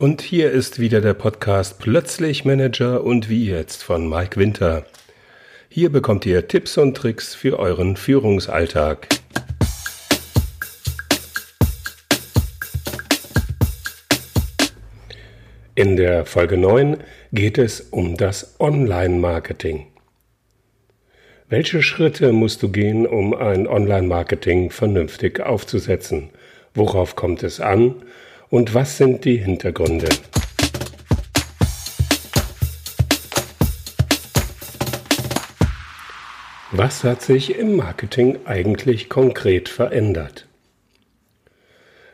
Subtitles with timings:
[0.00, 4.86] Und hier ist wieder der Podcast Plötzlich Manager und wie jetzt von Mike Winter.
[5.68, 9.08] Hier bekommt ihr Tipps und Tricks für euren Führungsalltag.
[15.74, 16.96] In der Folge 9
[17.34, 19.88] geht es um das Online-Marketing.
[21.50, 26.30] Welche Schritte musst du gehen, um ein Online-Marketing vernünftig aufzusetzen?
[26.72, 27.96] Worauf kommt es an?
[28.50, 30.08] Und was sind die Hintergründe?
[36.72, 40.46] Was hat sich im Marketing eigentlich konkret verändert?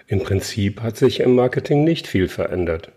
[0.07, 2.93] Im Prinzip hat sich im Marketing nicht viel verändert.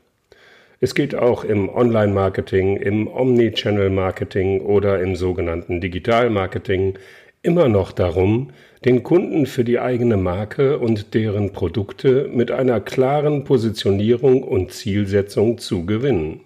[0.82, 6.98] Es geht auch im Online-Marketing, im Omni-Channel-Marketing oder im sogenannten Digital-Marketing
[7.42, 8.52] immer noch darum,
[8.86, 15.58] den Kunden für die eigene Marke und deren Produkte mit einer klaren Positionierung und Zielsetzung
[15.58, 16.42] zu gewinnen.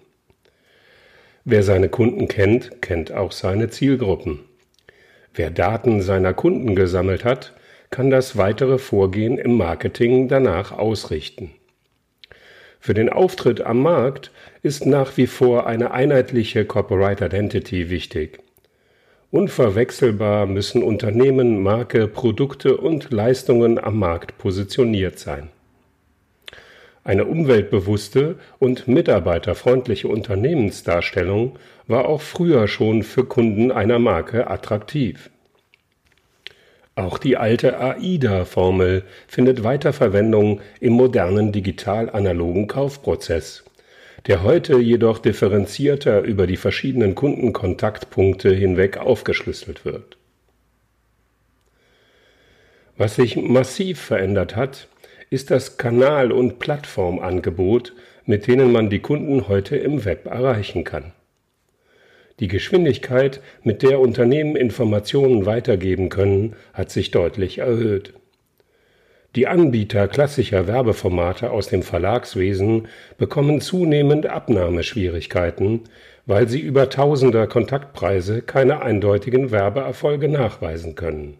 [1.44, 4.40] Wer seine Kunden kennt, kennt auch seine Zielgruppen.
[5.32, 7.54] Wer Daten seiner Kunden gesammelt hat,
[7.90, 11.50] kann das weitere Vorgehen im Marketing danach ausrichten.
[12.80, 14.30] Für den Auftritt am Markt
[14.62, 18.40] ist nach wie vor eine einheitliche Corporate Identity wichtig.
[19.34, 25.48] Unverwechselbar müssen Unternehmen, Marke, Produkte und Leistungen am Markt positioniert sein.
[27.02, 35.30] Eine umweltbewusste und mitarbeiterfreundliche Unternehmensdarstellung war auch früher schon für Kunden einer Marke attraktiv.
[36.94, 43.64] Auch die alte AIDA-Formel findet Weiterverwendung im modernen digital-analogen Kaufprozess
[44.26, 50.16] der heute jedoch differenzierter über die verschiedenen Kundenkontaktpunkte hinweg aufgeschlüsselt wird.
[52.96, 54.88] Was sich massiv verändert hat,
[55.28, 57.92] ist das Kanal- und Plattformangebot,
[58.24, 61.12] mit denen man die Kunden heute im Web erreichen kann.
[62.40, 68.14] Die Geschwindigkeit, mit der Unternehmen Informationen weitergeben können, hat sich deutlich erhöht.
[69.34, 72.86] Die Anbieter klassischer Werbeformate aus dem Verlagswesen
[73.18, 75.80] bekommen zunehmend Abnahmeschwierigkeiten,
[76.24, 81.38] weil sie über tausender Kontaktpreise keine eindeutigen Werbeerfolge nachweisen können.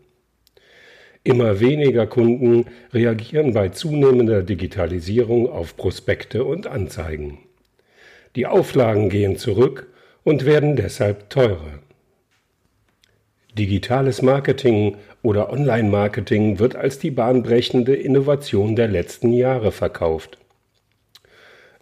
[1.22, 7.38] Immer weniger Kunden reagieren bei zunehmender Digitalisierung auf Prospekte und Anzeigen.
[8.34, 9.86] Die Auflagen gehen zurück
[10.24, 11.78] und werden deshalb teurer.
[13.56, 20.36] Digitales Marketing oder Online-Marketing wird als die bahnbrechende Innovation der letzten Jahre verkauft.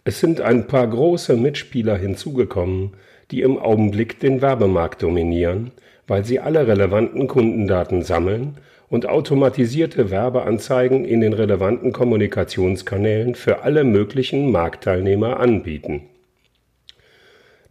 [0.05, 2.93] Es sind ein paar große Mitspieler hinzugekommen,
[3.31, 5.71] die im Augenblick den Werbemarkt dominieren,
[6.07, 8.57] weil sie alle relevanten Kundendaten sammeln
[8.89, 16.03] und automatisierte Werbeanzeigen in den relevanten Kommunikationskanälen für alle möglichen Marktteilnehmer anbieten.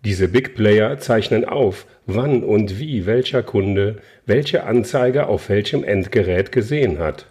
[0.04, 6.50] Diese Big Player zeichnen auf, wann und wie welcher Kunde welche Anzeige auf welchem Endgerät
[6.50, 7.26] gesehen hat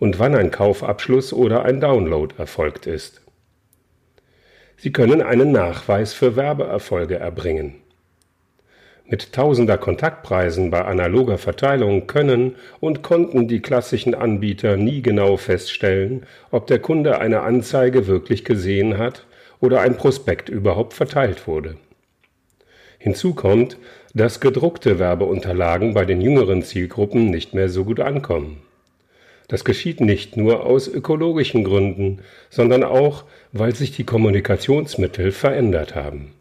[0.00, 3.22] und wann ein Kaufabschluss oder ein Download erfolgt ist.
[4.76, 7.76] Sie können einen Nachweis für Werbeerfolge erbringen.
[9.08, 16.26] Mit tausender Kontaktpreisen bei analoger Verteilung können und konnten die klassischen Anbieter nie genau feststellen,
[16.50, 19.26] ob der Kunde eine Anzeige wirklich gesehen hat
[19.60, 21.76] oder ein Prospekt überhaupt verteilt wurde.
[23.06, 23.78] Hinzu kommt,
[24.14, 28.62] dass gedruckte Werbeunterlagen bei den jüngeren Zielgruppen nicht mehr so gut ankommen.
[29.46, 32.18] Das geschieht nicht nur aus ökologischen Gründen,
[32.50, 33.22] sondern auch,
[33.52, 36.32] weil sich die Kommunikationsmittel verändert haben.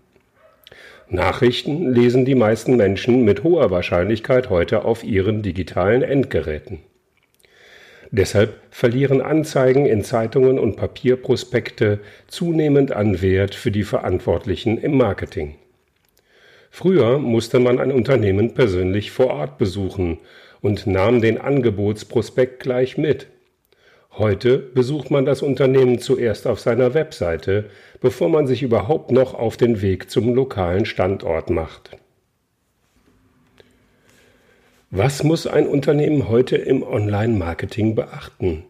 [1.08, 6.80] Nachrichten lesen die meisten Menschen mit hoher Wahrscheinlichkeit heute auf ihren digitalen Endgeräten.
[8.10, 15.54] Deshalb verlieren Anzeigen in Zeitungen und Papierprospekte zunehmend an Wert für die Verantwortlichen im Marketing.
[16.78, 20.20] Früher musste man ein Unternehmen persönlich vor Ort besuchen
[20.60, 23.28] und nahm den Angebotsprospekt gleich mit.
[24.12, 27.70] Heute besucht man das Unternehmen zuerst auf seiner Webseite,
[28.02, 31.92] bevor man sich überhaupt noch auf den Weg zum lokalen Standort macht.
[34.92, 38.66] Was muss ein Unternehmen heute im Online-Marketing beachten?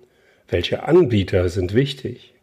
[0.48, 2.35] Welche Anbieter sind wichtig?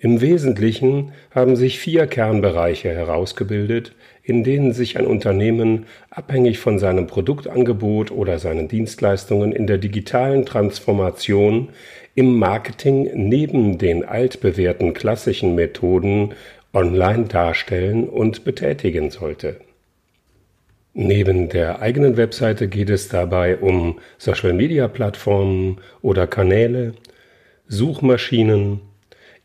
[0.00, 7.08] Im Wesentlichen haben sich vier Kernbereiche herausgebildet, in denen sich ein Unternehmen abhängig von seinem
[7.08, 11.70] Produktangebot oder seinen Dienstleistungen in der digitalen Transformation
[12.14, 16.32] im Marketing neben den altbewährten klassischen Methoden
[16.72, 19.56] online darstellen und betätigen sollte.
[20.94, 26.94] Neben der eigenen Webseite geht es dabei um Social-Media-Plattformen oder Kanäle,
[27.66, 28.80] Suchmaschinen,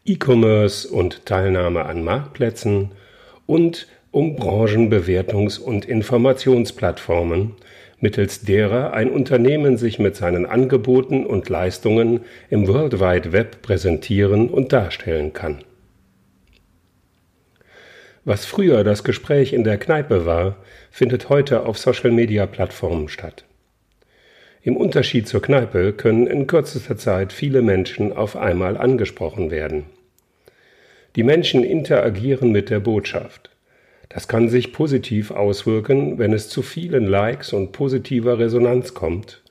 [0.05, 2.91] E-Commerce und Teilnahme an Marktplätzen
[3.45, 7.55] und um Branchenbewertungs- und Informationsplattformen,
[8.01, 12.19] mittels derer ein Unternehmen sich mit seinen Angeboten und Leistungen
[12.49, 15.63] im World Wide Web präsentieren und darstellen kann.
[18.25, 20.57] Was früher das Gespräch in der Kneipe war,
[20.91, 23.45] findet heute auf Social-Media-Plattformen statt.
[24.65, 29.83] Im Unterschied zur Kneipe können in kürzester Zeit viele Menschen auf einmal angesprochen werden.
[31.17, 33.49] Die Menschen interagieren mit der Botschaft.
[34.07, 39.43] Das kann sich positiv auswirken, wenn es zu vielen Likes und positiver Resonanz kommt,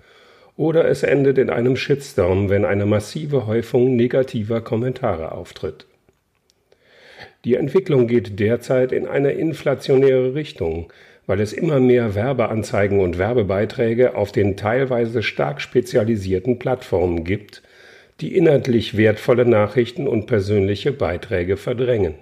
[0.57, 5.87] oder es endet in einem Shitstorm, wenn eine massive Häufung negativer Kommentare auftritt.
[7.45, 10.91] Die Entwicklung geht derzeit in eine inflationäre Richtung,
[11.27, 17.63] weil es immer mehr Werbeanzeigen und Werbebeiträge auf den teilweise stark spezialisierten Plattformen gibt,
[18.21, 22.15] die inhaltlich wertvolle Nachrichten und persönliche Beiträge verdrängen.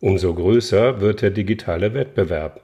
[0.00, 2.60] Umso größer wird der digitale Wettbewerb.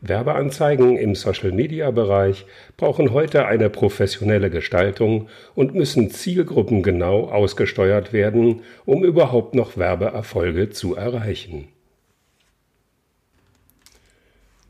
[0.00, 2.44] Werbeanzeigen im Social-Media-Bereich
[2.76, 10.94] brauchen heute eine professionelle Gestaltung und müssen zielgruppengenau ausgesteuert werden, um überhaupt noch Werbeerfolge zu
[10.94, 11.68] erreichen.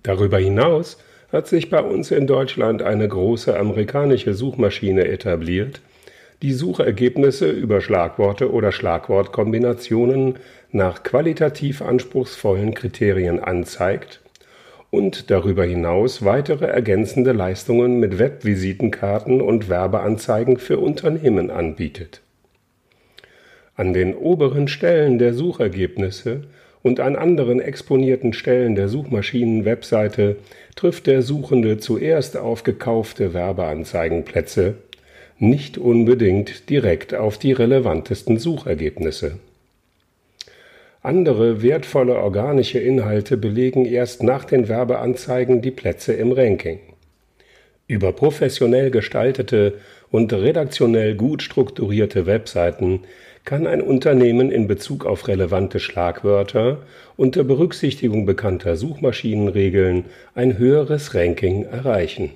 [0.04, 0.98] Darüber hinaus
[1.32, 5.80] hat sich bei uns in Deutschland eine große amerikanische Suchmaschine etabliert,
[6.42, 10.36] die Suchergebnisse über Schlagworte oder Schlagwortkombinationen
[10.72, 14.20] nach qualitativ anspruchsvollen Kriterien anzeigt
[14.90, 22.20] und darüber hinaus weitere ergänzende Leistungen mit Webvisitenkarten und Werbeanzeigen für Unternehmen anbietet.
[23.74, 26.42] An den oberen Stellen der Suchergebnisse
[26.84, 30.36] und an anderen exponierten Stellen der Suchmaschinen-Webseite
[30.76, 34.74] trifft der Suchende zuerst auf gekaufte Werbeanzeigenplätze,
[35.38, 39.38] nicht unbedingt direkt auf die relevantesten Suchergebnisse.
[41.02, 46.80] Andere wertvolle organische Inhalte belegen erst nach den Werbeanzeigen die Plätze im Ranking.
[47.86, 53.00] Über professionell gestaltete und redaktionell gut strukturierte Webseiten
[53.44, 56.78] kann ein Unternehmen in Bezug auf relevante Schlagwörter
[57.16, 62.30] unter Berücksichtigung bekannter Suchmaschinenregeln ein höheres Ranking erreichen.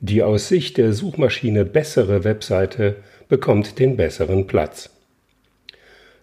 [0.00, 2.96] Die aus Sicht der Suchmaschine bessere Webseite
[3.28, 4.90] bekommt den besseren Platz.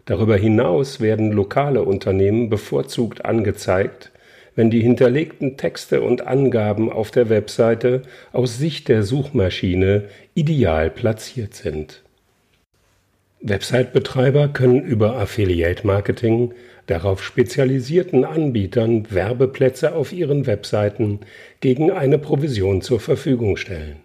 [0.05, 4.11] Darüber hinaus werden lokale Unternehmen bevorzugt angezeigt,
[4.55, 10.03] wenn die hinterlegten Texte und Angaben auf der Webseite aus Sicht der Suchmaschine
[10.35, 12.02] ideal platziert sind.
[13.45, 16.53] Website-Betreiber können über Affiliate-Marketing
[16.85, 21.19] darauf spezialisierten Anbietern Werbeplätze auf ihren Webseiten
[21.59, 23.97] gegen eine Provision zur Verfügung stellen.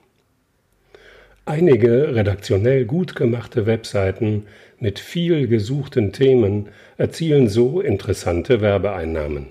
[1.44, 4.46] Einige redaktionell gut gemachte Webseiten
[4.80, 9.46] mit viel gesuchten Themen erzielen so interessante Werbeeinnahmen.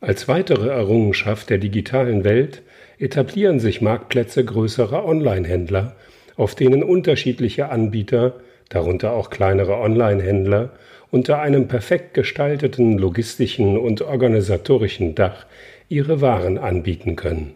[0.00, 2.62] Als weitere Errungenschaft der digitalen Welt
[2.98, 5.96] etablieren sich Marktplätze größerer Online-Händler
[6.36, 10.70] auf denen unterschiedliche Anbieter, darunter auch kleinere Online-Händler,
[11.10, 15.46] unter einem perfekt gestalteten logistischen und organisatorischen Dach
[15.88, 17.54] ihre Waren anbieten können.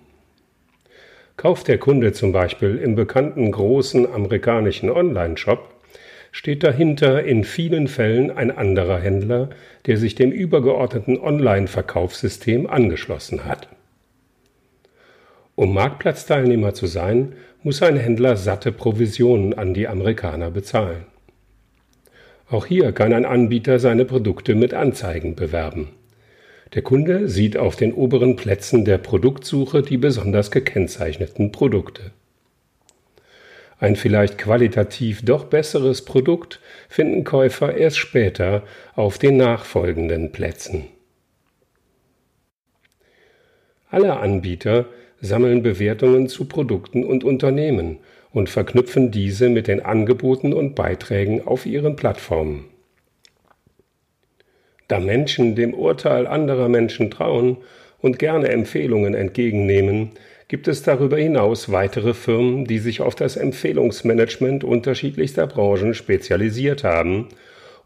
[1.36, 5.68] Kauft der Kunde zum Beispiel im bekannten großen amerikanischen Online-Shop,
[6.32, 9.50] steht dahinter in vielen Fällen ein anderer Händler,
[9.86, 13.68] der sich dem übergeordneten Online-Verkaufssystem angeschlossen hat.
[15.58, 17.32] Um Marktplatzteilnehmer zu sein,
[17.64, 21.04] muss ein Händler satte Provisionen an die Amerikaner bezahlen.
[22.48, 25.88] Auch hier kann ein Anbieter seine Produkte mit Anzeigen bewerben.
[26.74, 32.12] Der Kunde sieht auf den oberen Plätzen der Produktsuche die besonders gekennzeichneten Produkte.
[33.80, 38.62] Ein vielleicht qualitativ doch besseres Produkt finden Käufer erst später
[38.94, 40.84] auf den nachfolgenden Plätzen.
[43.90, 44.86] Alle Anbieter
[45.20, 47.98] sammeln Bewertungen zu Produkten und Unternehmen
[48.32, 52.64] und verknüpfen diese mit den Angeboten und Beiträgen auf ihren Plattformen.
[54.86, 57.58] Da Menschen dem Urteil anderer Menschen trauen
[58.00, 60.12] und gerne Empfehlungen entgegennehmen,
[60.48, 67.28] gibt es darüber hinaus weitere Firmen, die sich auf das Empfehlungsmanagement unterschiedlichster Branchen spezialisiert haben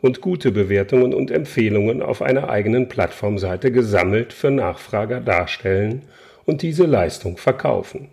[0.00, 6.02] und gute Bewertungen und Empfehlungen auf einer eigenen Plattformseite gesammelt für Nachfrager darstellen
[6.44, 8.08] und diese Leistung verkaufen.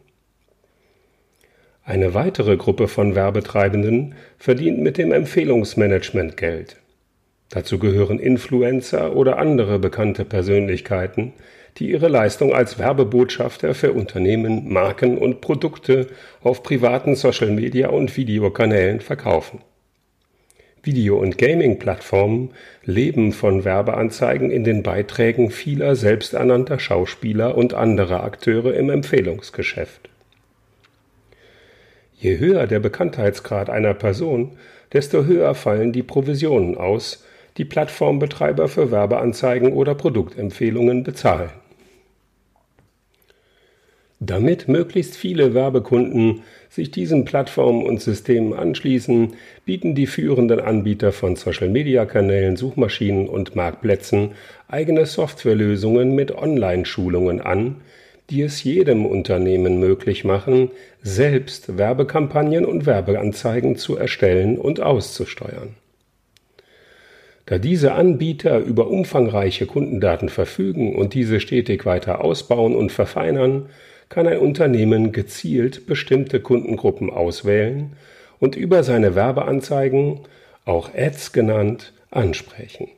[1.84, 6.78] Eine weitere Gruppe von Werbetreibenden verdient mit dem Empfehlungsmanagement Geld.
[7.50, 11.34] Dazu gehören Influencer oder andere bekannte Persönlichkeiten,
[11.78, 16.08] die ihre Leistung als Werbebotschafter für Unternehmen, Marken und Produkte
[16.44, 19.62] auf privaten Social-Media und Videokanälen verkaufen.
[20.90, 22.50] Video- und Gaming-Plattformen
[22.84, 30.10] leben von Werbeanzeigen in den Beiträgen vieler selbsternannter Schauspieler und anderer Akteure im Empfehlungsgeschäft.
[32.16, 34.58] Je höher der Bekanntheitsgrad einer Person,
[34.92, 37.24] desto höher fallen die Provisionen aus,
[37.58, 41.52] die Plattformbetreiber für Werbeanzeigen oder Produktempfehlungen bezahlen.
[44.22, 49.34] Damit möglichst viele Werbekunden sich diesen Plattformen und Systemen anschließen,
[49.66, 54.32] bieten die führenden Anbieter von Social-Media-Kanälen, Suchmaschinen und Marktplätzen
[54.68, 57.78] eigene Softwarelösungen mit Online-Schulungen an,
[58.30, 60.70] die es jedem Unternehmen möglich machen,
[61.02, 65.76] selbst Werbekampagnen und Werbeanzeigen zu erstellen und auszusteuern.
[67.46, 73.70] Da diese Anbieter über umfangreiche Kundendaten verfügen und diese stetig weiter ausbauen und verfeinern,
[74.10, 77.94] kann ein Unternehmen gezielt bestimmte Kundengruppen auswählen
[78.40, 80.22] und über seine Werbeanzeigen,
[80.66, 82.90] auch Ads genannt, ansprechen.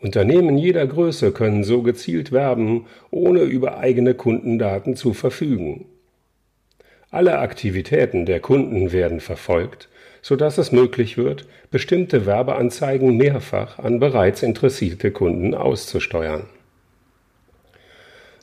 [0.00, 5.86] Unternehmen jeder Größe können so gezielt werben, ohne über eigene Kundendaten zu verfügen.
[7.10, 9.88] Alle Aktivitäten der Kunden werden verfolgt,
[10.22, 16.44] so dass es möglich wird, bestimmte Werbeanzeigen mehrfach an bereits interessierte Kunden auszusteuern.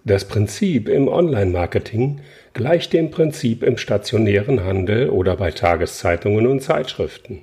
[0.07, 2.21] Das Prinzip im Online-Marketing
[2.53, 7.41] gleicht dem Prinzip im stationären Handel oder bei Tageszeitungen und Zeitschriften.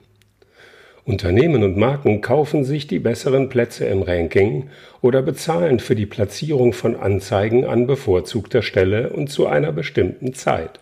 [1.05, 6.73] Unternehmen und Marken kaufen sich die besseren Plätze im Ranking oder bezahlen für die Platzierung
[6.73, 10.79] von Anzeigen an bevorzugter Stelle und zu einer bestimmten Zeit.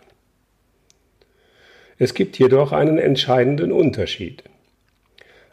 [1.97, 4.45] Es gibt jedoch einen entscheidenden Unterschied.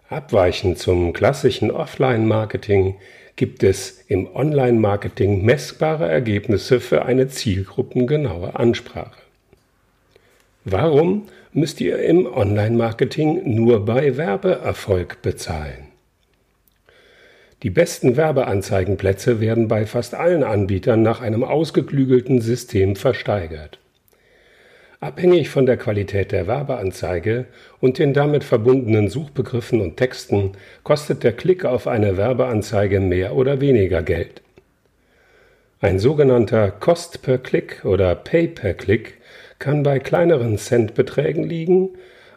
[0.10, 2.96] Abweichend zum klassischen Offline-Marketing
[3.38, 9.22] gibt es im Online-Marketing messbare Ergebnisse für eine zielgruppengenaue Ansprache.
[10.66, 15.88] Warum müsst ihr im Online-Marketing nur bei Werbeerfolg bezahlen?
[17.64, 23.80] Die besten Werbeanzeigenplätze werden bei fast allen Anbietern nach einem ausgeklügelten System versteigert.
[25.00, 27.46] Abhängig von der Qualität der Werbeanzeige
[27.80, 33.62] und den damit verbundenen Suchbegriffen und Texten kostet der Klick auf eine Werbeanzeige mehr oder
[33.62, 34.42] weniger Geld.
[35.80, 39.20] Ein sogenannter Cost per Click oder Pay per Click
[39.60, 41.90] kann bei kleineren Centbeträgen liegen,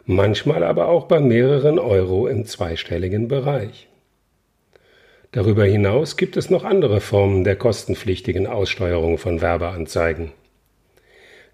[0.05, 3.87] manchmal aber auch bei mehreren Euro im zweistelligen Bereich.
[5.31, 10.31] Darüber hinaus gibt es noch andere Formen der kostenpflichtigen Aussteuerung von Werbeanzeigen.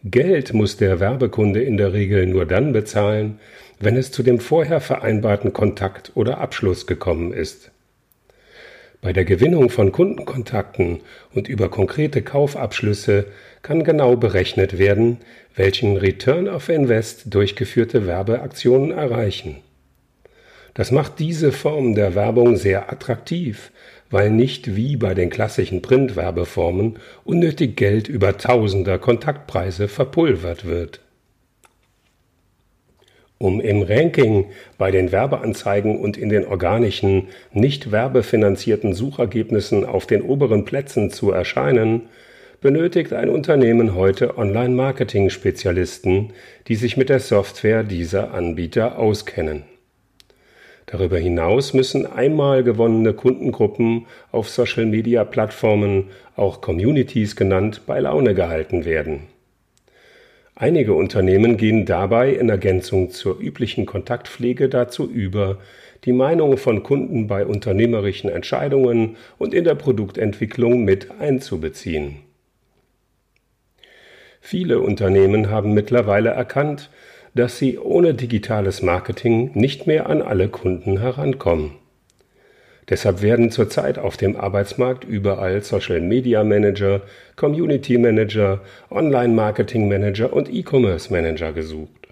[0.03, 3.39] Geld muss der Werbekunde in der Regel nur dann bezahlen,
[3.79, 7.71] wenn es zu dem vorher vereinbarten Kontakt oder Abschluss gekommen ist.
[9.01, 11.01] Bei der Gewinnung von Kundenkontakten
[11.33, 13.25] und über konkrete Kaufabschlüsse
[13.61, 15.17] kann genau berechnet werden,
[15.55, 19.57] welchen Return of Invest durchgeführte Werbeaktionen erreichen.
[20.73, 23.71] Das macht diese Form der Werbung sehr attraktiv,
[24.09, 31.01] weil nicht wie bei den klassischen Printwerbeformen unnötig Geld über tausender Kontaktpreise verpulvert wird.
[33.39, 34.45] Um im Ranking
[34.79, 41.31] bei den Werbeanzeigen und in den organischen, nicht werbefinanzierten Suchergebnissen auf den oberen Plätzen zu
[41.31, 42.09] erscheinen,
[42.61, 46.33] benötigt ein Unternehmen heute Online-Marketing-Spezialisten,
[46.67, 49.63] die sich mit der Software dieser Anbieter auskennen.
[50.87, 56.05] Darüber hinaus müssen einmal gewonnene Kundengruppen auf Social-Media-Plattformen,
[56.37, 59.23] auch Communities genannt, bei Laune gehalten werden.
[60.55, 65.59] Einige Unternehmen gehen dabei in Ergänzung zur üblichen Kontaktpflege dazu über,
[66.05, 72.21] die Meinung von Kunden bei unternehmerischen Entscheidungen und in der Produktentwicklung mit einzubeziehen.
[74.39, 76.89] Viele Unternehmen haben mittlerweile erkannt,
[77.33, 81.71] dass sie ohne digitales Marketing nicht mehr an alle Kunden herankommen.
[82.89, 87.01] Deshalb werden zurzeit auf dem Arbeitsmarkt überall Social Media Manager,
[87.35, 92.07] Community Manager, Online Marketing Manager und E-Commerce Manager gesucht.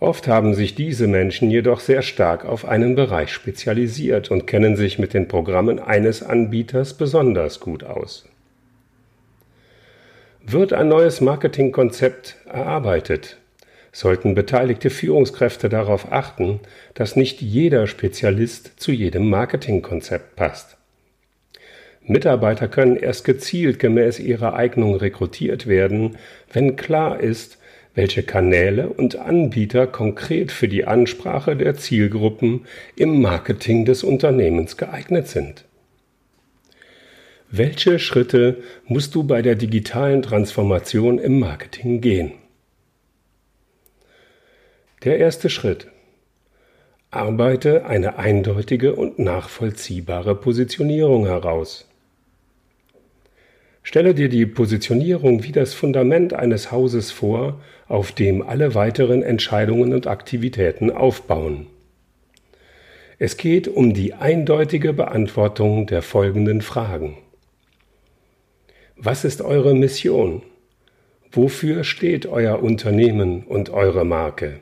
[0.00, 4.98] Oft haben sich diese Menschen jedoch sehr stark auf einen Bereich spezialisiert und kennen sich
[4.98, 8.26] mit den Programmen eines Anbieters besonders gut aus.
[10.44, 13.36] Wird ein neues Marketingkonzept erarbeitet,
[13.92, 16.60] sollten beteiligte Führungskräfte darauf achten,
[16.94, 20.78] dass nicht jeder Spezialist zu jedem Marketingkonzept passt.
[22.04, 26.16] Mitarbeiter können erst gezielt gemäß ihrer Eignung rekrutiert werden,
[26.52, 27.58] wenn klar ist,
[27.94, 35.28] welche Kanäle und Anbieter konkret für die Ansprache der Zielgruppen im Marketing des Unternehmens geeignet
[35.28, 35.64] sind.
[37.50, 42.32] Welche Schritte musst du bei der digitalen Transformation im Marketing gehen?
[45.04, 45.88] Der erste Schritt.
[47.10, 51.88] Arbeite eine eindeutige und nachvollziehbare Positionierung heraus.
[53.82, 59.92] Stelle dir die Positionierung wie das Fundament eines Hauses vor, auf dem alle weiteren Entscheidungen
[59.92, 61.66] und Aktivitäten aufbauen.
[63.18, 67.18] Es geht um die eindeutige Beantwortung der folgenden Fragen.
[68.96, 70.42] Was ist eure Mission?
[71.32, 74.60] Wofür steht euer Unternehmen und eure Marke?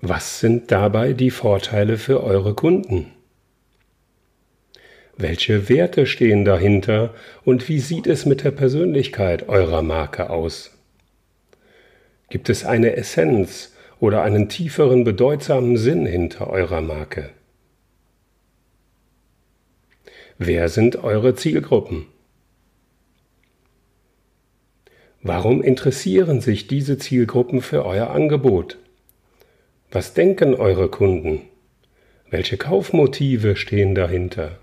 [0.00, 3.12] Was sind dabei die Vorteile für eure Kunden?
[5.16, 10.76] Welche Werte stehen dahinter und wie sieht es mit der Persönlichkeit eurer Marke aus?
[12.28, 17.30] Gibt es eine Essenz oder einen tieferen bedeutsamen Sinn hinter eurer Marke?
[20.36, 22.04] Wer sind eure Zielgruppen?
[25.22, 28.76] Warum interessieren sich diese Zielgruppen für euer Angebot?
[29.96, 31.40] Was denken eure Kunden?
[32.28, 34.58] Welche Kaufmotive stehen dahinter?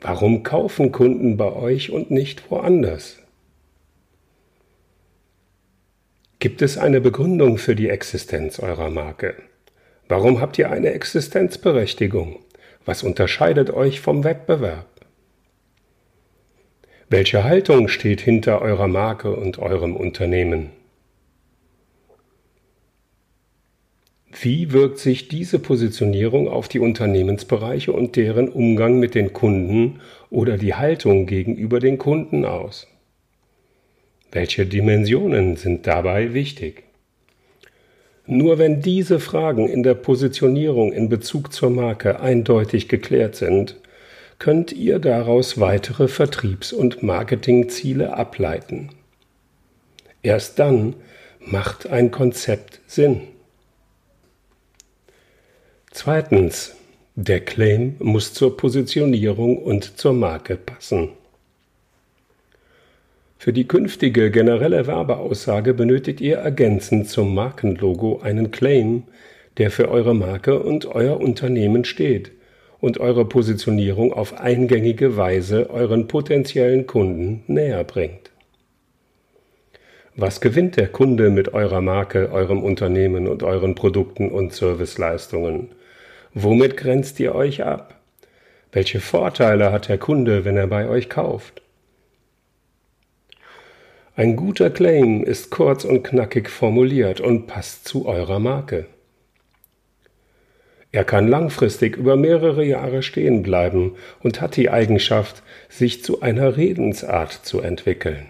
[0.00, 3.18] Warum kaufen Kunden bei euch und nicht woanders?
[6.38, 9.34] Gibt es eine Begründung für die Existenz eurer Marke?
[10.08, 12.38] Warum habt ihr eine Existenzberechtigung?
[12.86, 14.88] Was unterscheidet euch vom Wettbewerb?
[17.10, 20.70] Welche Haltung steht hinter eurer Marke und eurem Unternehmen?
[24.40, 30.56] Wie wirkt sich diese Positionierung auf die Unternehmensbereiche und deren Umgang mit den Kunden oder
[30.56, 32.86] die Haltung gegenüber den Kunden aus?
[34.30, 36.84] Welche Dimensionen sind dabei wichtig?
[38.26, 43.76] Nur wenn diese Fragen in der Positionierung in Bezug zur Marke eindeutig geklärt sind,
[44.38, 48.88] könnt ihr daraus weitere Vertriebs- und Marketingziele ableiten.
[50.22, 50.94] Erst dann
[51.38, 53.20] macht ein Konzept Sinn.
[55.94, 56.74] Zweitens.
[57.16, 61.10] Der Claim muss zur Positionierung und zur Marke passen.
[63.36, 69.02] Für die künftige generelle Werbeaussage benötigt ihr ergänzend zum Markenlogo einen Claim,
[69.58, 72.32] der für eure Marke und euer Unternehmen steht
[72.80, 78.30] und eure Positionierung auf eingängige Weise euren potenziellen Kunden näher bringt.
[80.16, 85.68] Was gewinnt der Kunde mit eurer Marke, eurem Unternehmen und euren Produkten und Serviceleistungen?
[86.34, 88.00] Womit grenzt ihr euch ab?
[88.72, 91.60] Welche Vorteile hat der Kunde, wenn er bei euch kauft?
[94.16, 98.86] Ein guter Claim ist kurz und knackig formuliert und passt zu eurer Marke.
[100.90, 106.58] Er kann langfristig über mehrere Jahre stehen bleiben und hat die Eigenschaft, sich zu einer
[106.58, 108.26] Redensart zu entwickeln.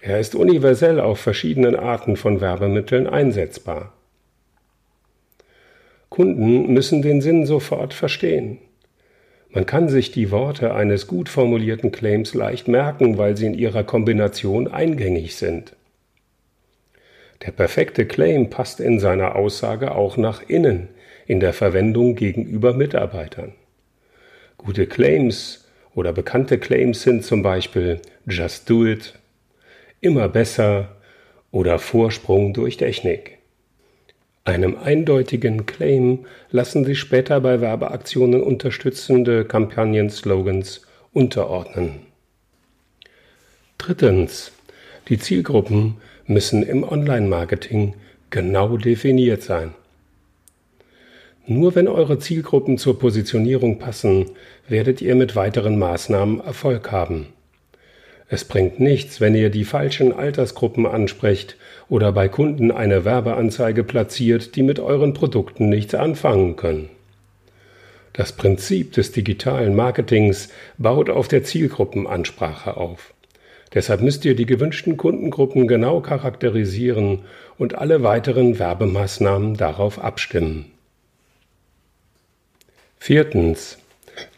[0.00, 3.92] Er ist universell auf verschiedenen Arten von Werbemitteln einsetzbar.
[6.12, 8.58] Kunden müssen den Sinn sofort verstehen.
[9.48, 13.82] Man kann sich die Worte eines gut formulierten Claims leicht merken, weil sie in ihrer
[13.82, 15.74] Kombination eingängig sind.
[17.46, 20.88] Der perfekte Claim passt in seiner Aussage auch nach innen,
[21.26, 23.54] in der Verwendung gegenüber Mitarbeitern.
[24.58, 29.14] Gute Claims oder bekannte Claims sind zum Beispiel Just Do It,
[30.02, 30.94] immer besser
[31.50, 33.38] oder Vorsprung durch Technik.
[34.44, 42.00] Einem eindeutigen Claim lassen sich später bei Werbeaktionen unterstützende Kampagnen-Slogans unterordnen.
[43.78, 44.52] Drittens.
[45.08, 47.94] Die Zielgruppen müssen im Online-Marketing
[48.30, 49.74] genau definiert sein.
[51.46, 54.30] Nur wenn eure Zielgruppen zur Positionierung passen,
[54.68, 57.28] werdet ihr mit weiteren Maßnahmen Erfolg haben.
[58.32, 61.58] Es bringt nichts, wenn ihr die falschen Altersgruppen ansprecht
[61.90, 66.88] oder bei Kunden eine Werbeanzeige platziert, die mit euren Produkten nichts anfangen können.
[68.14, 73.12] Das Prinzip des digitalen Marketings baut auf der Zielgruppenansprache auf.
[73.74, 77.26] Deshalb müsst ihr die gewünschten Kundengruppen genau charakterisieren
[77.58, 80.72] und alle weiteren Werbemaßnahmen darauf abstimmen.
[82.98, 83.76] Viertens.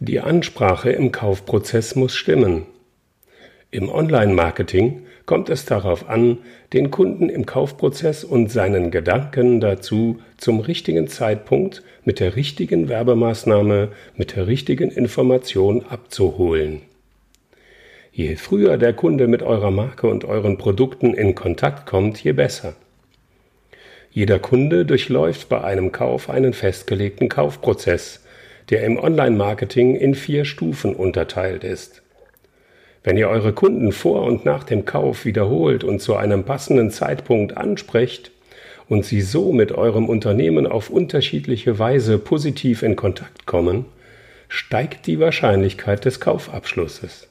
[0.00, 2.66] Die Ansprache im Kaufprozess muss stimmen.
[3.74, 6.38] Im Online-Marketing kommt es darauf an,
[6.72, 13.88] den Kunden im Kaufprozess und seinen Gedanken dazu zum richtigen Zeitpunkt mit der richtigen Werbemaßnahme,
[14.14, 16.82] mit der richtigen Information abzuholen.
[18.12, 22.76] Je früher der Kunde mit eurer Marke und euren Produkten in Kontakt kommt, je besser.
[24.12, 28.24] Jeder Kunde durchläuft bei einem Kauf einen festgelegten Kaufprozess,
[28.70, 32.03] der im Online-Marketing in vier Stufen unterteilt ist.
[33.04, 37.54] Wenn ihr eure Kunden vor und nach dem Kauf wiederholt und zu einem passenden Zeitpunkt
[37.54, 38.30] ansprecht
[38.88, 43.84] und sie so mit eurem Unternehmen auf unterschiedliche Weise positiv in Kontakt kommen,
[44.48, 47.28] steigt die Wahrscheinlichkeit des Kaufabschlusses.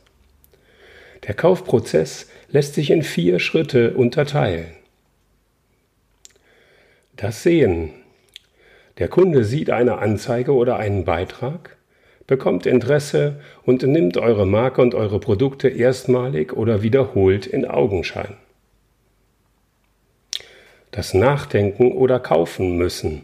[1.28, 4.68] Der Kaufprozess lässt sich in vier Schritte unterteilen.
[7.16, 7.90] Das Sehen.
[9.00, 11.78] Der Kunde sieht eine Anzeige oder einen Beitrag,
[12.28, 18.36] bekommt Interesse und nimmt eure Marke und eure Produkte erstmalig oder wiederholt in Augenschein.
[20.92, 23.24] Das Nachdenken oder Kaufen müssen.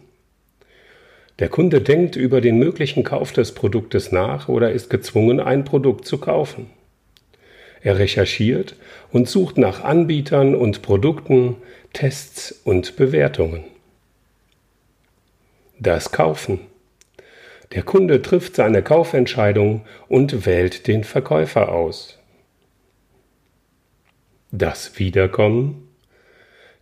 [1.38, 6.06] Der Kunde denkt über den möglichen Kauf des Produktes nach oder ist gezwungen, ein Produkt
[6.06, 6.70] zu kaufen.
[7.82, 8.76] Er recherchiert
[9.12, 11.56] und sucht nach Anbietern und Produkten,
[11.94, 13.64] Tests und Bewertungen.
[15.80, 16.60] Das Kaufen.
[17.73, 22.17] Der Kunde trifft seine Kaufentscheidung und wählt den Verkäufer aus.
[24.51, 25.88] Das Wiederkommen.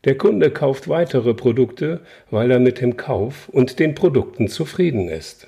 [0.06, 2.00] Der Kunde kauft weitere Produkte,
[2.32, 5.48] weil er mit dem Kauf und den Produkten zufrieden ist.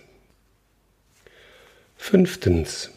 [1.95, 2.91] Fünftens.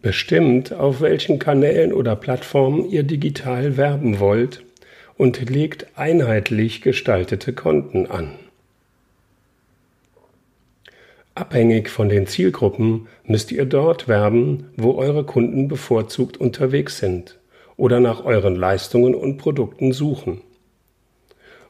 [0.00, 4.62] Bestimmt, auf welchen Kanälen oder Plattformen ihr digital werben wollt
[5.18, 8.30] und legt einheitlich gestaltete Konten an.
[11.38, 17.38] Abhängig von den Zielgruppen müsst ihr dort werben, wo eure Kunden bevorzugt unterwegs sind
[17.76, 20.40] oder nach euren Leistungen und Produkten suchen.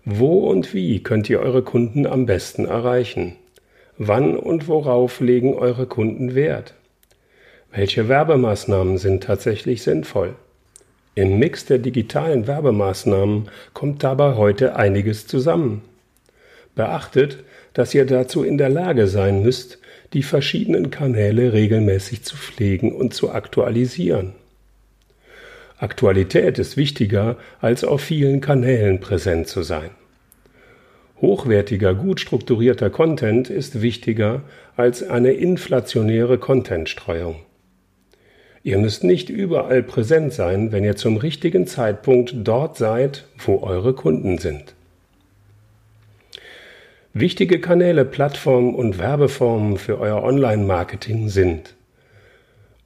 [0.07, 3.37] Wo und wie könnt ihr eure Kunden am besten erreichen?
[3.99, 6.73] Wann und worauf legen eure Kunden Wert?
[7.71, 10.35] Welche Werbemaßnahmen sind tatsächlich sinnvoll?
[11.15, 15.83] Im Mix der digitalen Werbemaßnahmen kommt dabei heute einiges zusammen.
[16.75, 17.45] Beachtet,
[17.79, 19.79] dass ihr dazu in der Lage sein müsst,
[20.13, 24.33] die verschiedenen Kanäle regelmäßig zu pflegen und zu aktualisieren.
[25.79, 29.91] Aktualität ist wichtiger, als auf vielen Kanälen präsent zu sein.
[31.21, 34.43] Hochwertiger, gut strukturierter Content ist wichtiger
[34.77, 37.37] als eine inflationäre Contentstreuung.
[38.65, 43.95] Ihr müsst nicht überall präsent sein, wenn ihr zum richtigen Zeitpunkt dort seid, wo eure
[43.95, 44.75] Kunden sind.
[47.21, 51.75] Wichtige Kanäle, Plattformen und Werbeformen für euer Online-Marketing sind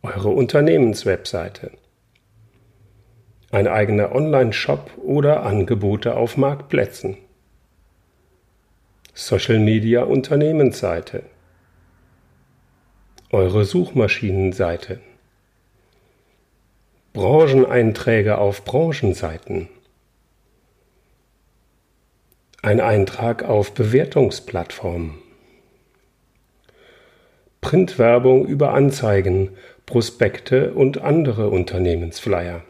[0.01, 1.73] eure Unternehmenswebseite,
[3.51, 7.19] ein eigener Online-Shop oder Angebote auf Marktplätzen,
[9.13, 11.25] Social Media Unternehmensseite,
[13.33, 15.01] eure Suchmaschinenseite,
[17.13, 19.69] Brancheneinträge auf Branchenseiten,
[22.65, 25.15] ein Eintrag auf Bewertungsplattformen.
[27.61, 32.63] Printwerbung über Anzeigen, Prospekte und andere Unternehmensflyer.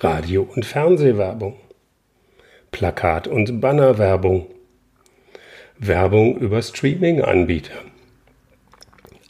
[0.00, 1.56] Radio- und Fernsehwerbung.
[2.72, 4.48] Plakat- und Bannerwerbung.
[5.78, 7.78] Werbung über Streaming-Anbieter.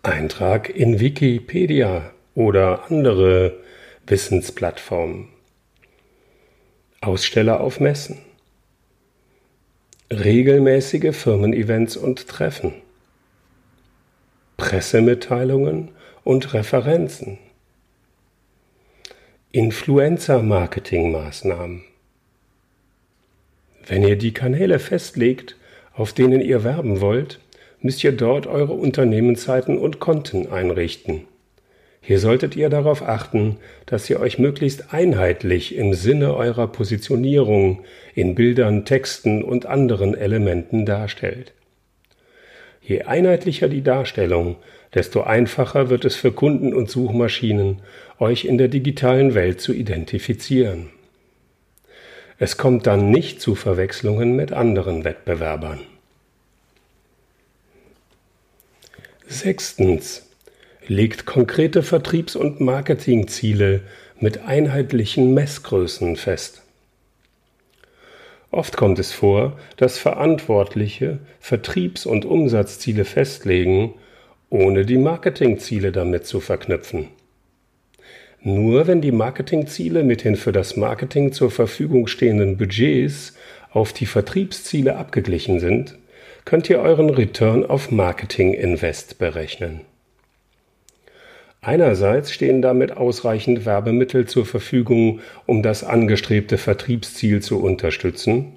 [0.02, 3.58] Eintrag in Wikipedia oder andere
[4.06, 5.28] Wissensplattformen.
[7.02, 8.31] Aussteller auf Messen
[10.12, 12.74] regelmäßige Firmen-Events und Treffen,
[14.58, 15.88] Pressemitteilungen
[16.22, 17.38] und Referenzen,
[19.52, 21.84] Influencer-Marketing-Maßnahmen.
[23.86, 25.56] Wenn ihr die Kanäle festlegt,
[25.94, 27.40] auf denen ihr werben wollt,
[27.80, 31.24] müsst ihr dort eure Unternehmenszeiten und Konten einrichten.
[32.04, 37.84] Hier solltet ihr darauf achten, dass ihr euch möglichst einheitlich im Sinne eurer Positionierung
[38.16, 41.52] in Bildern, Texten und anderen Elementen darstellt.
[42.82, 44.56] Je einheitlicher die Darstellung,
[44.92, 47.78] desto einfacher wird es für Kunden und Suchmaschinen,
[48.18, 50.90] euch in der digitalen Welt zu identifizieren.
[52.40, 55.78] Es kommt dann nicht zu Verwechslungen mit anderen Wettbewerbern.
[59.28, 60.31] Sechstens
[60.86, 63.82] legt konkrete Vertriebs- und Marketingziele
[64.20, 66.62] mit einheitlichen Messgrößen fest.
[68.50, 73.94] Oft kommt es vor, dass Verantwortliche Vertriebs- und Umsatzziele festlegen,
[74.50, 77.08] ohne die Marketingziele damit zu verknüpfen.
[78.42, 83.34] Nur wenn die Marketingziele mit den für das Marketing zur Verfügung stehenden Budgets
[83.70, 85.96] auf die Vertriebsziele abgeglichen sind,
[86.44, 89.82] könnt ihr euren Return auf Marketing Invest berechnen.
[91.64, 98.54] Einerseits stehen damit ausreichend Werbemittel zur Verfügung, um das angestrebte Vertriebsziel zu unterstützen.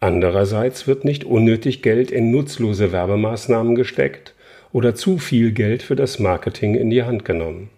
[0.00, 4.34] Andererseits wird nicht unnötig Geld in nutzlose Werbemaßnahmen gesteckt
[4.72, 7.68] oder zu viel Geld für das Marketing in die Hand genommen.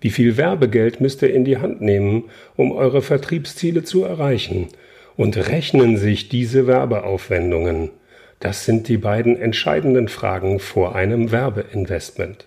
[0.00, 2.24] Wie viel Werbegeld müsst ihr in die Hand nehmen,
[2.56, 4.68] um eure Vertriebsziele zu erreichen?
[5.16, 7.90] Und rechnen sich diese Werbeaufwendungen?
[8.40, 12.46] Das sind die beiden entscheidenden Fragen vor einem Werbeinvestment.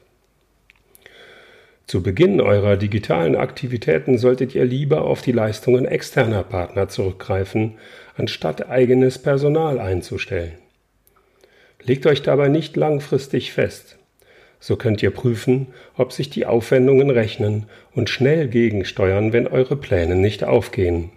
[1.89, 7.79] Zu Beginn eurer digitalen Aktivitäten solltet ihr lieber auf die Leistungen externer Partner zurückgreifen,
[8.15, 10.51] anstatt eigenes Personal einzustellen.
[11.81, 13.97] Legt euch dabei nicht langfristig fest.
[14.59, 15.65] So könnt ihr prüfen,
[15.97, 21.09] ob sich die Aufwendungen rechnen und schnell gegensteuern, wenn eure Pläne nicht aufgehen.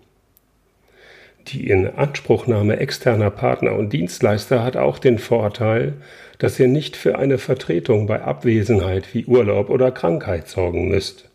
[1.49, 5.95] Die Inanspruchnahme externer Partner und Dienstleister hat auch den Vorteil,
[6.39, 11.29] dass ihr nicht für eine Vertretung bei Abwesenheit wie Urlaub oder Krankheit sorgen müsst.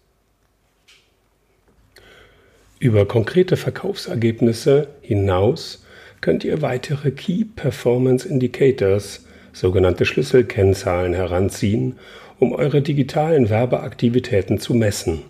[2.80, 5.84] Über konkrete Verkaufsergebnisse hinaus
[6.22, 11.98] könnt ihr weitere Key Performance Indicators, sogenannte Schlüsselkennzahlen, heranziehen,
[12.40, 15.24] um eure digitalen Werbeaktivitäten zu messen.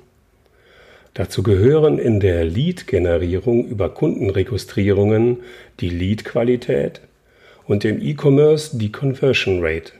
[1.13, 5.37] Dazu gehören in der Lead-Generierung über Kundenregistrierungen
[5.79, 7.01] die Lead-Qualität
[7.65, 9.93] und im E-Commerce die Conversion Rate.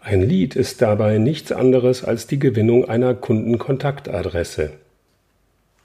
[0.00, 4.72] Ein Lead ist dabei nichts anderes als die Gewinnung einer Kundenkontaktadresse.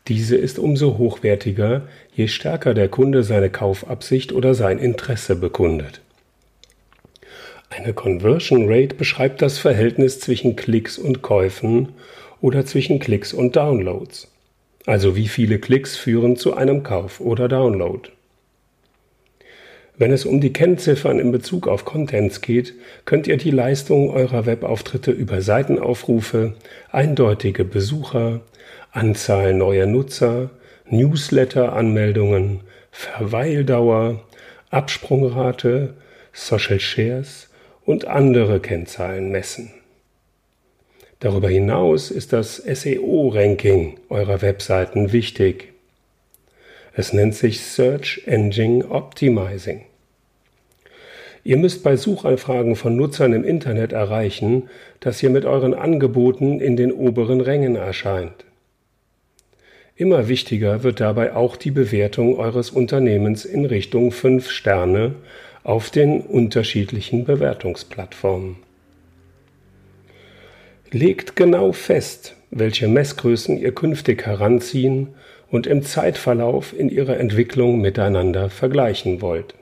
[0.09, 6.01] Diese ist umso hochwertiger, je stärker der Kunde seine Kaufabsicht oder sein Interesse bekundet.
[7.69, 11.89] Eine Conversion Rate beschreibt das Verhältnis zwischen Klicks und Käufen
[12.41, 14.31] oder zwischen Klicks und Downloads.
[14.85, 18.09] Also wie viele Klicks führen zu einem Kauf oder Download.
[19.97, 22.73] Wenn es um die Kennziffern in Bezug auf Contents geht,
[23.03, 26.53] könnt ihr die Leistung eurer Webauftritte über Seitenaufrufe,
[26.89, 28.39] eindeutige Besucher,
[28.91, 30.51] Anzahl neuer Nutzer,
[30.87, 34.23] Newsletter-Anmeldungen, Verweildauer,
[34.69, 35.95] Absprungrate,
[36.31, 37.49] Social Shares
[37.83, 39.71] und andere Kennzahlen messen.
[41.19, 45.73] Darüber hinaus ist das SEO-Ranking eurer Webseiten wichtig.
[46.93, 49.81] Es nennt sich Search Engine Optimizing.
[51.43, 54.69] Ihr müsst bei Suchanfragen von Nutzern im Internet erreichen,
[55.01, 58.45] dass ihr mit euren Angeboten in den oberen Rängen erscheint.
[59.97, 65.15] Immer wichtiger wird dabei auch die Bewertung eures Unternehmens in Richtung 5 Sterne
[65.63, 68.68] auf den unterschiedlichen Bewertungsplattformen.
[70.91, 75.09] Legt genau fest, welche Messgrößen ihr künftig heranziehen
[75.51, 79.53] und im Zeitverlauf in ihrer Entwicklung miteinander vergleichen wollt.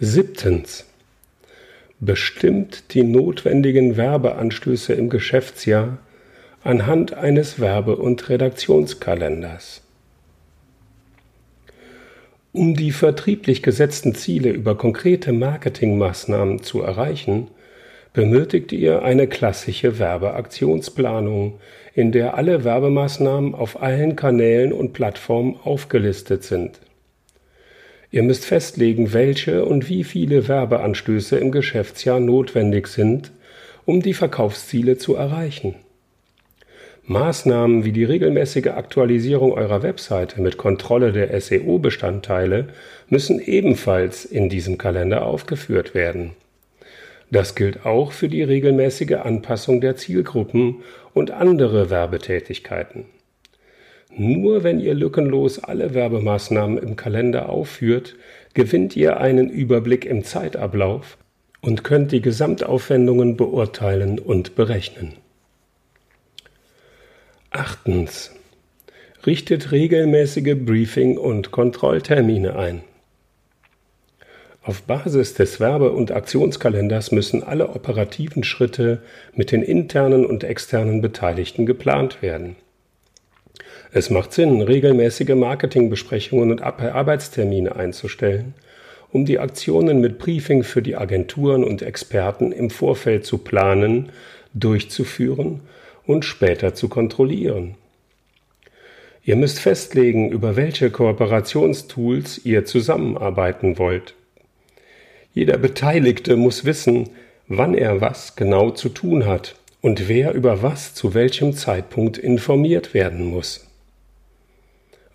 [0.00, 0.84] Siebtens.
[2.00, 5.98] Bestimmt die notwendigen Werbeanstöße im Geschäftsjahr
[6.62, 9.82] anhand eines Werbe- und Redaktionskalenders.
[12.52, 17.48] Um die vertrieblich gesetzten Ziele über konkrete Marketingmaßnahmen zu erreichen,
[18.18, 21.60] benötigt ihr eine klassische Werbeaktionsplanung,
[21.94, 26.80] in der alle Werbemaßnahmen auf allen Kanälen und Plattformen aufgelistet sind.
[28.10, 33.30] Ihr müsst festlegen, welche und wie viele Werbeanstöße im Geschäftsjahr notwendig sind,
[33.84, 35.76] um die Verkaufsziele zu erreichen.
[37.04, 42.66] Maßnahmen wie die regelmäßige Aktualisierung eurer Webseite mit Kontrolle der SEO-Bestandteile
[43.08, 46.32] müssen ebenfalls in diesem Kalender aufgeführt werden.
[47.30, 53.06] Das gilt auch für die regelmäßige Anpassung der Zielgruppen und andere Werbetätigkeiten.
[54.16, 58.16] Nur wenn ihr lückenlos alle Werbemaßnahmen im Kalender aufführt,
[58.54, 61.18] gewinnt ihr einen Überblick im Zeitablauf
[61.60, 65.14] und könnt die Gesamtaufwendungen beurteilen und berechnen.
[67.50, 68.34] Achtens.
[69.26, 72.82] Richtet regelmäßige Briefing- und Kontrolltermine ein.
[74.68, 79.00] Auf Basis des Werbe- und Aktionskalenders müssen alle operativen Schritte
[79.34, 82.54] mit den internen und externen Beteiligten geplant werden.
[83.92, 88.52] Es macht Sinn, regelmäßige Marketingbesprechungen und Arbeitstermine einzustellen,
[89.10, 94.10] um die Aktionen mit Briefing für die Agenturen und Experten im Vorfeld zu planen,
[94.52, 95.60] durchzuführen
[96.04, 97.76] und später zu kontrollieren.
[99.24, 104.14] Ihr müsst festlegen, über welche Kooperationstools ihr zusammenarbeiten wollt.
[105.38, 107.10] Jeder Beteiligte muss wissen,
[107.46, 112.92] wann er was genau zu tun hat und wer über was zu welchem Zeitpunkt informiert
[112.92, 113.64] werden muss.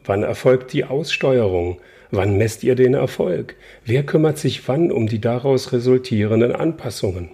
[0.05, 1.77] Wann erfolgt die Aussteuerung?
[2.09, 3.57] Wann messt ihr den Erfolg?
[3.83, 7.31] Wer kümmert sich wann um die daraus resultierenden Anpassungen?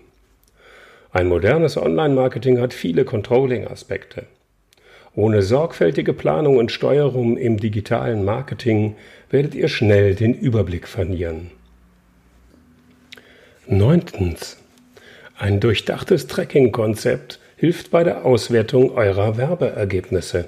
[1.11, 4.25] Ein modernes Online-Marketing hat viele Controlling-Aspekte.
[5.13, 8.95] Ohne sorgfältige Planung und Steuerung im digitalen Marketing
[9.29, 11.51] werdet ihr schnell den Überblick verlieren.
[13.71, 14.57] Neuntens.
[15.37, 20.45] Ein durchdachtes Tracking-Konzept hilft bei der Auswertung eurer Werbeergebnisse.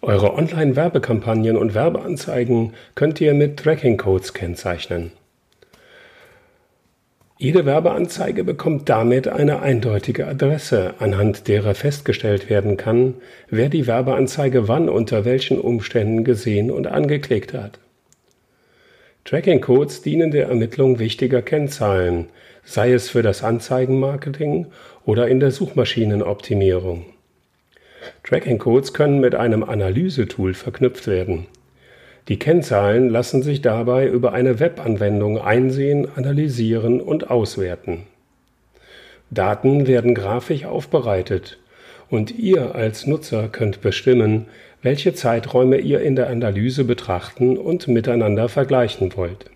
[0.00, 5.12] Eure Online-Werbekampagnen und Werbeanzeigen könnt ihr mit Tracking-Codes kennzeichnen.
[7.36, 13.16] Jede Werbeanzeige bekommt damit eine eindeutige Adresse, anhand derer festgestellt werden kann,
[13.50, 17.78] wer die Werbeanzeige wann unter welchen Umständen gesehen und angeklickt hat.
[19.24, 22.26] Tracking-Codes dienen der Ermittlung wichtiger Kennzahlen,
[22.64, 24.66] sei es für das Anzeigenmarketing
[25.04, 27.04] oder in der Suchmaschinenoptimierung.
[28.24, 31.46] Tracking-Codes können mit einem Analysetool verknüpft werden.
[32.28, 38.04] Die Kennzahlen lassen sich dabei über eine Webanwendung einsehen, analysieren und auswerten.
[39.30, 41.58] Daten werden grafisch aufbereitet
[42.08, 44.46] und ihr als Nutzer könnt bestimmen,
[44.82, 49.50] welche Zeiträume ihr in der Analyse betrachten und miteinander vergleichen wollt.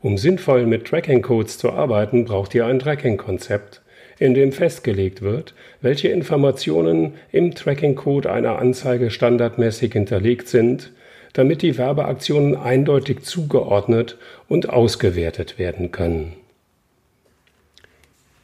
[0.00, 3.80] Um sinnvoll mit Tracking-Codes zu arbeiten, braucht ihr ein Tracking-Konzept,
[4.18, 10.92] in dem festgelegt wird, welche Informationen im Tracking-Code einer Anzeige standardmäßig hinterlegt sind,
[11.32, 16.34] damit die Werbeaktionen eindeutig zugeordnet und ausgewertet werden können.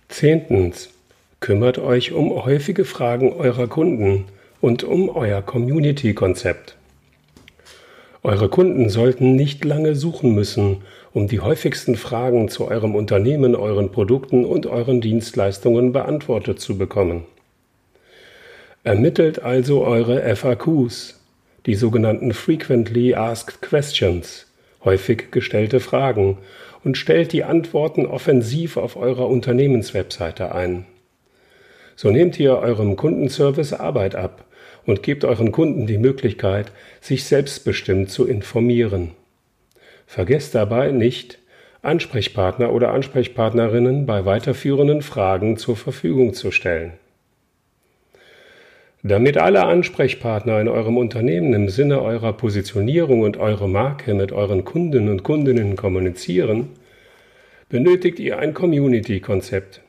[0.09, 0.91] Zehntens.
[1.41, 4.27] Kümmert euch um häufige Fragen eurer Kunden
[4.61, 6.77] und um euer Community-Konzept.
[8.23, 10.83] Eure Kunden sollten nicht lange suchen müssen,
[11.15, 17.25] um die häufigsten Fragen zu eurem Unternehmen, euren Produkten und euren Dienstleistungen beantwortet zu bekommen.
[18.85, 21.19] Ermittelt also eure FAQs,
[21.67, 24.47] die sogenannten Frequently Asked Questions,
[24.85, 26.39] häufig gestellte Fragen,
[26.85, 30.87] und stellt die Antworten offensiv auf eurer Unternehmenswebseite ein.
[31.97, 34.45] So nehmt ihr eurem Kundenservice Arbeit ab
[34.87, 39.13] und gebt euren Kunden die Möglichkeit, sich selbstbestimmt zu informieren.
[40.07, 41.39] Vergesst dabei nicht,
[41.83, 46.93] Ansprechpartner oder Ansprechpartnerinnen bei weiterführenden Fragen zur Verfügung zu stellen.
[49.03, 54.67] Damit alle Ansprechpartner in eurem Unternehmen im Sinne eurer Positionierung und eurer Marke mit euren
[54.67, 56.69] Kunden und Kundinnen kommunizieren,
[57.71, 59.81] benötigt ihr ein Community-Konzept,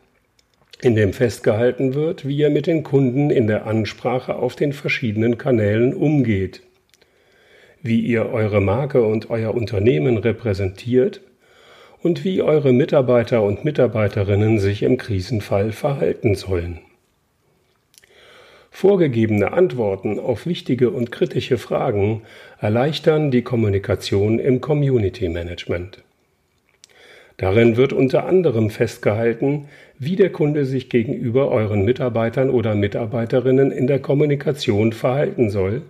[0.81, 5.37] in dem festgehalten wird, wie ihr mit den Kunden in der Ansprache auf den verschiedenen
[5.37, 6.61] Kanälen umgeht,
[7.81, 11.21] wie ihr eure Marke und euer Unternehmen repräsentiert
[12.01, 16.79] und wie eure Mitarbeiter und Mitarbeiterinnen sich im Krisenfall verhalten sollen.
[18.71, 22.23] Vorgegebene Antworten auf wichtige und kritische Fragen
[22.59, 26.03] erleichtern die Kommunikation im Community Management.
[27.37, 29.67] Darin wird unter anderem festgehalten,
[30.03, 35.83] wie der Kunde sich gegenüber euren Mitarbeitern oder Mitarbeiterinnen in der Kommunikation verhalten soll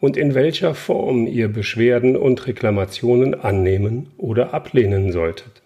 [0.00, 5.62] und in welcher Form ihr Beschwerden und Reklamationen annehmen oder ablehnen solltet.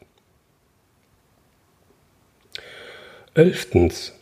[3.32, 4.12] Elftens.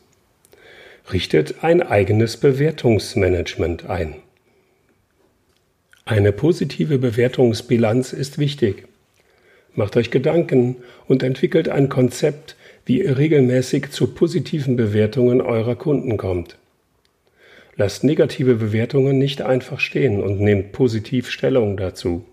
[1.13, 4.15] Richtet ein eigenes Bewertungsmanagement ein.
[6.05, 8.87] Eine positive Bewertungsbilanz ist wichtig.
[9.75, 10.77] Macht euch Gedanken
[11.09, 12.55] und entwickelt ein Konzept,
[12.89, 16.57] wie ihr regelmäßig zu positiven Bewertungen eurer Kunden kommt.
[17.77, 22.25] Lasst negative Bewertungen nicht einfach stehen und nehmt positiv Stellung dazu.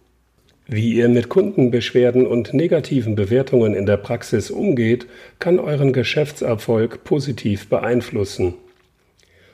[0.66, 5.08] Wie ihr mit Kundenbeschwerden und negativen Bewertungen in der Praxis umgeht,
[5.40, 8.54] kann euren Geschäftserfolg positiv beeinflussen.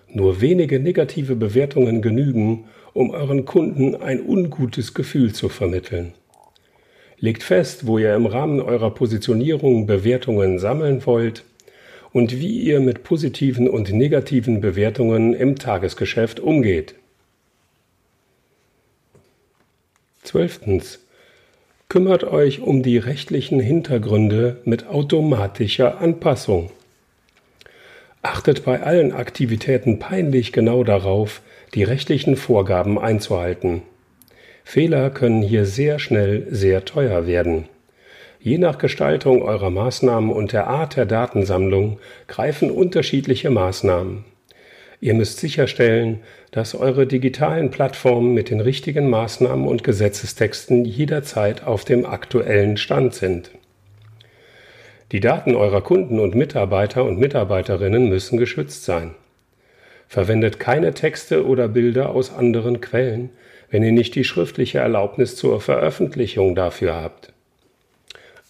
[0.08, 6.14] Nur wenige negative Bewertungen genügen, um euren Kunden ein ungutes Gefühl zu vermitteln.
[7.24, 11.44] Legt fest, wo ihr im Rahmen eurer Positionierung Bewertungen sammeln wollt
[12.12, 16.96] und wie ihr mit positiven und negativen Bewertungen im Tagesgeschäft umgeht.
[20.24, 21.00] Zwölftens.
[21.90, 26.72] Kümmert euch um die rechtlichen Hintergründe mit automatischer Anpassung.
[28.24, 31.42] Achtet bei allen Aktivitäten peinlich genau darauf,
[31.76, 33.84] die rechtlichen Vorgaben einzuhalten.
[34.64, 37.66] Fehler können hier sehr schnell sehr teuer werden.
[38.40, 44.26] Je nach Gestaltung eurer Maßnahmen und der Art der Datensammlung greifen unterschiedliche Maßnahmen.
[45.00, 51.86] Ihr müsst sicherstellen, dass eure digitalen Plattformen mit den richtigen Maßnahmen und Gesetzestexten jederzeit auf
[51.86, 53.52] dem aktuellen Stand sind.
[55.12, 59.16] Die Daten eurer Kunden und Mitarbeiter und Mitarbeiterinnen müssen geschützt sein.
[60.12, 63.30] Verwendet keine Texte oder Bilder aus anderen Quellen,
[63.70, 67.32] wenn ihr nicht die schriftliche Erlaubnis zur Veröffentlichung dafür habt.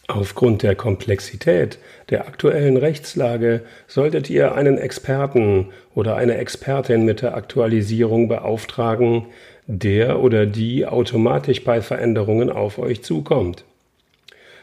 [0.07, 1.78] Aufgrund der Komplexität
[2.09, 9.28] der aktuellen Rechtslage solltet ihr einen Experten oder eine Expertin mit der Aktualisierung beauftragen,
[9.68, 13.66] der oder die automatisch bei Veränderungen auf euch zukommt.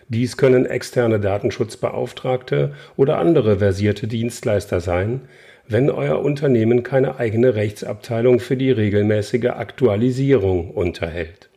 [0.08, 5.20] Dies können externe Datenschutzbeauftragte oder andere versierte Dienstleister sein,
[5.68, 11.50] wenn euer Unternehmen keine eigene Rechtsabteilung für die regelmäßige Aktualisierung unterhält.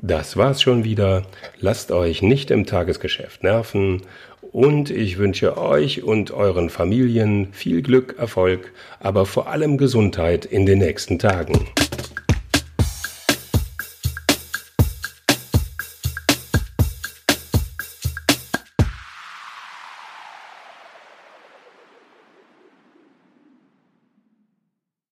[0.00, 1.22] Das war's schon wieder.
[1.58, 4.02] Lasst euch nicht im Tagesgeschäft nerven
[4.52, 10.66] und ich wünsche euch und euren Familien viel Glück, Erfolg, aber vor allem Gesundheit in
[10.66, 11.66] den nächsten Tagen.